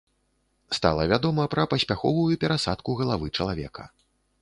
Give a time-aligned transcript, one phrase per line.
[0.77, 3.83] Стала вядома пра паспяховую перасадку галавы чалавека.